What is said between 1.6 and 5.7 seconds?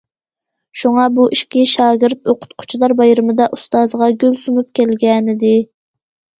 شاگىرت›› ئوقۇتقۇچىلار بايرىمىدا ئۇستازىغا‹‹ گۈل›› سۇنۇپ كەلگەنىدى.